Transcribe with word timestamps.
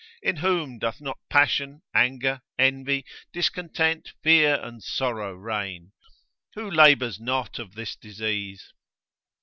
in 0.23 0.37
whom 0.37 0.79
doth 0.79 0.99
not 0.99 1.19
passion, 1.29 1.83
anger, 1.93 2.41
envy, 2.57 3.05
discontent, 3.31 4.13
fear 4.23 4.55
and 4.63 4.81
sorrow 4.83 5.35
reign? 5.35 5.91
Who 6.55 6.71
labours 6.71 7.19
not 7.19 7.59
of 7.59 7.75
this 7.75 7.95
disease? 7.97 8.73